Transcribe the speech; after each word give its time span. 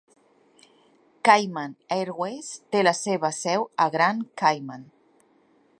Cayman 1.29 1.75
Airways 1.97 2.49
té 2.77 2.83
la 2.89 2.95
seu 3.01 3.69
a 3.87 3.89
Grand 3.99 4.27
Cayman. 4.43 4.89